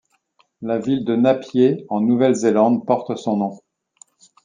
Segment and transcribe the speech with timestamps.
[0.63, 3.57] La ville de Napier en Nouvelle-Zélande porte son nom.